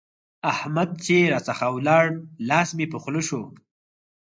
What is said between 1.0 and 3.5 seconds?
چې راڅخه ولاړ؛ لاس مې په خوله شو.